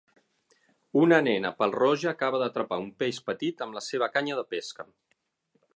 Una 1.01 1.19
nena 1.27 1.51
pèl-roja 1.59 2.07
acaba 2.13 2.41
d'atrapar 2.45 2.81
un 2.85 2.89
peix 3.03 3.21
petit 3.29 3.65
amb 3.67 3.79
la 3.81 3.87
seva 3.89 4.13
canya 4.17 4.41
de 4.41 4.47
pesca. 4.57 4.89